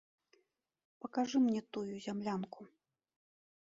Пакажы 1.05 1.37
мне 1.45 1.61
тую 1.79 1.87
зямлянку. 2.09 2.61